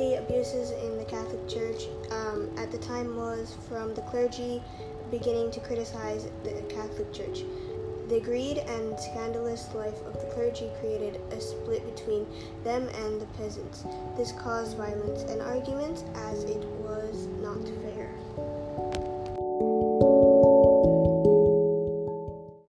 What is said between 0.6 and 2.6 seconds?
in the Catholic Church um,